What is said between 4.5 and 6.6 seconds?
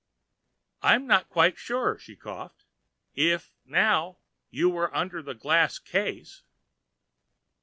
were under a glass case."